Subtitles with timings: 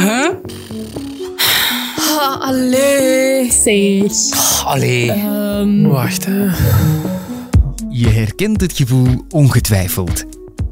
[0.00, 0.28] Huh?
[2.18, 3.52] Ah, allee.
[3.52, 4.64] Zeg.
[4.64, 5.10] Allee.
[5.10, 6.44] Ehm, Wacht, hè.
[7.90, 10.24] Je herkent het gevoel ongetwijfeld.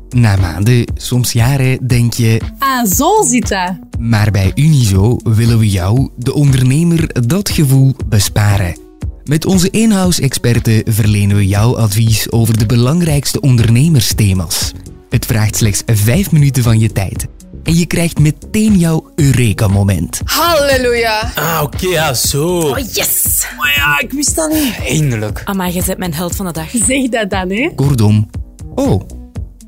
[0.08, 2.40] Na maanden, soms jaren, denk je...
[2.58, 3.72] ah, zo zit dat.
[3.98, 8.76] Maar bij Unizo willen we jou, de ondernemer, dat gevoel besparen.
[9.24, 14.72] Met onze in-house-experten verlenen we jou advies over de belangrijkste ondernemersthema's.
[15.10, 17.26] Het vraagt slechts 5 minuten van je tijd.
[17.68, 20.20] En je krijgt meteen jouw Eureka-moment.
[20.24, 21.32] Halleluja.
[21.34, 22.58] Ah, oké, ja, zo.
[22.58, 23.46] Oh, yes.
[23.58, 24.78] Maar ja, ik wist dat niet.
[24.86, 25.42] Eindelijk.
[25.44, 26.70] Amai, je bent mijn held van de dag.
[26.70, 27.70] Zeg dat dan, hè.
[27.74, 28.30] Kortom,
[28.74, 29.02] oh,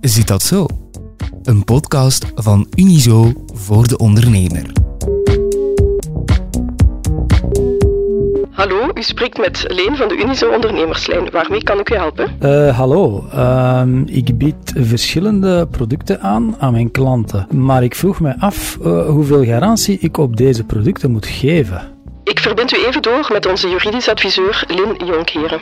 [0.00, 0.66] zit dat zo?
[1.42, 4.72] Een podcast van Unizo voor de ondernemer.
[8.60, 11.30] Hallo, u spreekt met Leen van de Unizo Ondernemerslijn.
[11.30, 12.36] Waarmee kan ik u helpen?
[12.40, 18.34] Eh, hallo, Ehm, ik bied verschillende producten aan aan mijn klanten, maar ik vroeg me
[18.38, 21.80] af eh, hoeveel garantie ik op deze producten moet geven.
[22.24, 25.60] Ik verbind u even door met onze juridisch adviseur Lin Jonkheren.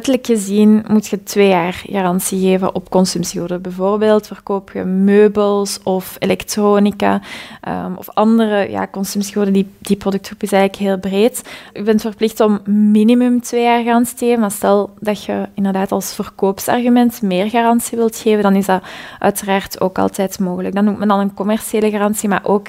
[0.00, 3.62] Wettelijk gezien moet je twee jaar garantie geven op consumptiegoederen.
[3.62, 7.20] Bijvoorbeeld verkoop je meubels of elektronica
[7.60, 9.54] ehm, of andere ja, consumptiegoederen.
[9.54, 11.42] Die, die productgroep is eigenlijk heel breed.
[11.72, 14.40] Je bent verplicht om minimum twee jaar garantie te geven.
[14.40, 18.82] Maar stel dat je inderdaad als verkoopsargument meer garantie wilt geven, dan is dat
[19.18, 20.74] uiteraard ook altijd mogelijk.
[20.74, 22.66] Dan noemt men dan een commerciële garantie, maar ook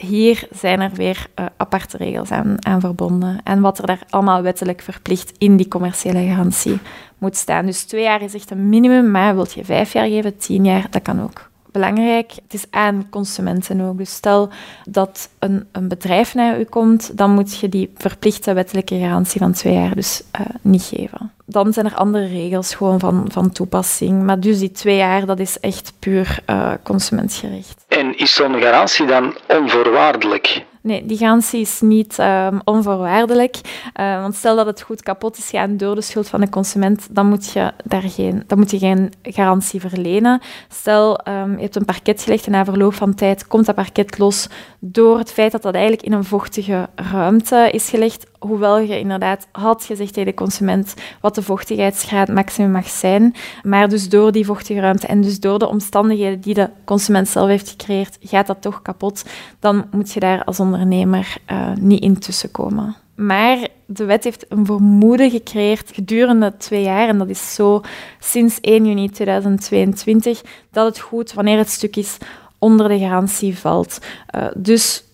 [0.00, 3.40] hier zijn er weer eh, aparte regels aan, aan verbonden.
[3.44, 6.78] En wat er daar allemaal wettelijk verplicht in die commerciële garantie
[7.18, 7.66] moet staan.
[7.66, 10.86] Dus twee jaar is echt een minimum, maar wilt je vijf jaar geven, tien jaar,
[10.90, 11.50] dat kan ook.
[11.72, 13.98] Belangrijk, het is aan consumenten ook.
[13.98, 14.48] Dus stel
[14.84, 19.52] dat een, een bedrijf naar u komt, dan moet je die verplichte wettelijke garantie van
[19.52, 21.30] twee jaar dus eh, niet geven.
[21.46, 24.22] Dan zijn er andere regels gewoon van, van toepassing.
[24.22, 27.84] Maar dus die twee jaar, dat is echt puur eh consumentgericht.
[28.16, 30.64] Is zo'n garantie dan onvoorwaardelijk?
[30.80, 33.56] Nee, die garantie is niet ehm, onvoorwaardelijk.
[33.92, 37.06] Eh, want stel dat het goed kapot is gegaan door de schuld van de consument,
[37.10, 40.40] dan moet je, daar geen, dan moet je geen garantie verlenen.
[40.68, 44.18] Stel, ehm, je hebt een parket gelegd en na verloop van tijd komt dat parket
[44.18, 48.26] los door het feit dat dat eigenlijk in een vochtige ruimte is gelegd.
[48.46, 53.34] Hoewel je inderdaad had gezegd tegen de consument wat de vochtigheidsgraad maximum mag zijn.
[53.62, 57.48] Maar dus door die vochtige ruimte en dus door de omstandigheden die de consument zelf
[57.48, 59.24] heeft gecreëerd, gaat dat toch kapot.
[59.60, 62.96] Dan moet je daar als ondernemer eh, niet in tussenkomen.
[63.14, 67.80] Maar de wet heeft een vermoeden gecreëerd gedurende twee jaar, en dat is zo
[68.18, 72.16] sinds 1 juni 2022, dat het goed, wanneer het stuk is,
[72.58, 73.98] onder de garantie valt.
[74.36, 75.04] Uh, dus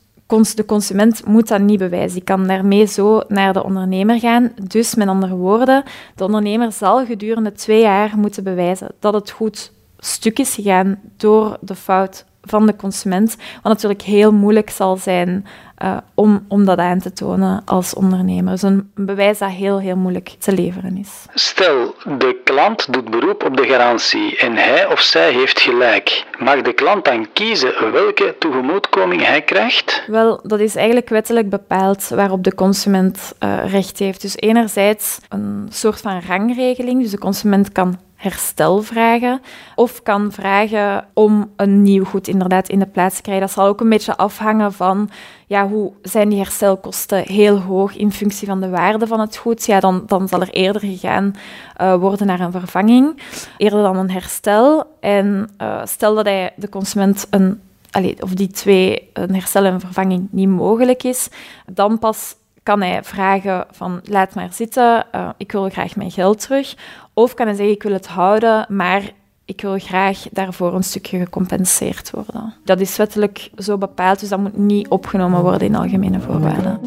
[0.41, 2.15] de consument moet dat niet bewijzen.
[2.15, 4.53] Die kan daarmee zo naar de ondernemer gaan.
[4.63, 5.83] Dus met andere woorden,
[6.15, 11.57] de ondernemer zal gedurende twee jaar moeten bewijzen dat het goed stuk is gegaan door
[11.61, 13.37] de fout van de consument.
[13.63, 15.47] Wat natuurlijk heel moeilijk zal zijn
[15.83, 18.53] uh, om, om dat aan te tonen als ondernemer.
[18.53, 21.27] Dus een bewijs dat heel, heel moeilijk te leveren is.
[21.35, 26.25] Stel, de klant doet beroep op de garantie en hij of zij heeft gelijk.
[26.39, 30.03] Mag de klant dan kiezen welke tegemoetkoming hij krijgt?
[30.07, 34.21] Wel, dat is eigenlijk wettelijk bepaald waarop de consument uh, recht heeft.
[34.21, 37.03] Dus enerzijds een soort van rangregeling.
[37.03, 39.41] Dus de consument kan herstel vragen
[39.75, 43.47] of kan vragen om een nieuw goed inderdaad in de plaats te krijgen.
[43.47, 45.11] Dat zal ook een beetje afhangen van
[45.53, 49.67] ja, hoe zijn die herstelkosten heel hoog in functie van de waarde van het goed.
[49.67, 51.35] Ja, dan, dan zal er eerder gegaan
[51.81, 53.23] uh, worden naar een vervanging,
[53.57, 54.85] eerder dan een herstel.
[55.01, 57.61] En uh, stel dat hij de consument een
[57.91, 61.29] Allee, of die twee, een herstel en een vervanging, niet mogelijk is,
[61.67, 66.41] dan pas kan hij vragen van laat maar zitten, uh, ik wil graag mijn geld
[66.41, 66.75] terug.
[67.15, 69.13] Of kan hij zeggen ik wil het houden, maar
[69.53, 72.55] ik wil graag daarvoor een stukje gecompenseerd worden.
[72.65, 76.81] Dat is wettelijk zo bepaald, dus dat moet niet opgenomen worden in algemene voorwaarden.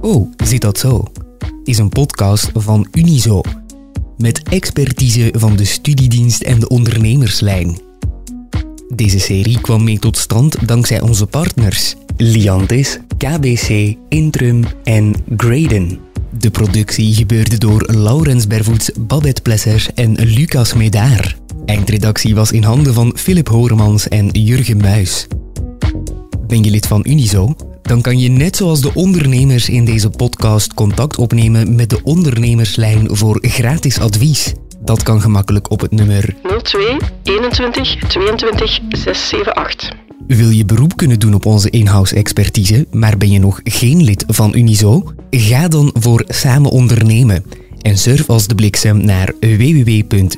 [0.00, 1.04] Oh, zit dat zo?
[1.64, 3.40] Is een podcast van Unizo.
[4.16, 7.78] Met expertise van de studiedienst en de ondernemerslijn.
[8.94, 16.09] Deze serie kwam mee tot stand dankzij onze partners Liantis, KBC, Intrum en Graden.
[16.38, 21.36] De productie gebeurde door Laurens Bervoets, Babette Plesser en Lucas Medaar.
[21.66, 25.26] Eindredactie was in handen van Philip Horemans en Jurgen Muis.
[26.46, 27.54] Ben je lid van Unizo?
[27.82, 33.16] Dan kan je net zoals de ondernemers in deze podcast contact opnemen met de ondernemerslijn
[33.16, 34.52] voor gratis advies.
[34.80, 39.99] Dat kan gemakkelijk op het nummer 02 21 22 678.
[40.36, 44.24] Wil je beroep kunnen doen op onze in-house expertise, maar ben je nog geen lid
[44.26, 45.12] van Unizo?
[45.30, 47.44] Ga dan voor Samen Ondernemen
[47.80, 50.28] En surf als de bliksem naar www.unizo.be.